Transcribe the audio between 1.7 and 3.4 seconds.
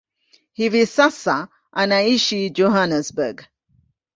anaishi Johannesburg.